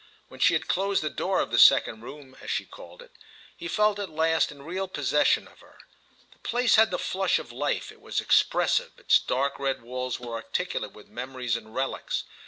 [0.29, 3.11] When she had closed the door of the second room, as she called it,
[3.55, 5.77] he felt at last in real possession of her.
[6.33, 10.93] The place had the flush of life—it was expressive; its dark red walls were articulate
[10.93, 12.23] with memories and relics.